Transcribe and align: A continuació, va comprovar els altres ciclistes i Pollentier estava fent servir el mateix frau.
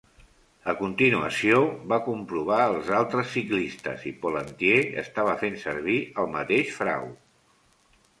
A 0.71 0.73
continuació, 0.77 1.57
va 1.91 1.99
comprovar 2.07 2.57
els 2.69 2.89
altres 2.99 3.29
ciclistes 3.33 4.07
i 4.13 4.15
Pollentier 4.23 4.79
estava 5.03 5.37
fent 5.43 5.59
servir 5.65 5.99
el 6.25 6.31
mateix 6.37 6.73
frau. 6.79 7.07